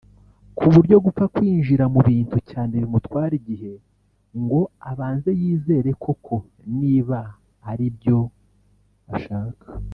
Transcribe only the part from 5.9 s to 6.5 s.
koko